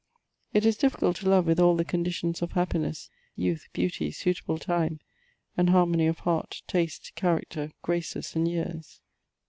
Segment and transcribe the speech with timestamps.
[0.51, 4.99] It is difficult to love with all the conditions of happiness, youth, beauty, suitable time,
[5.55, 8.99] and harmony of heart, taste, character, graces, and years.